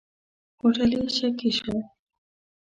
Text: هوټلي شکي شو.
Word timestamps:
هوټلي 0.59 0.99
شکي 1.17 1.49
شو. 1.57 1.75